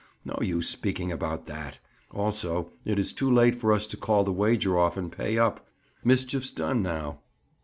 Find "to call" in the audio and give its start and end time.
3.85-4.23